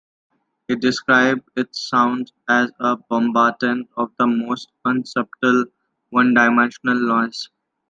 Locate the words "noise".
6.99-7.49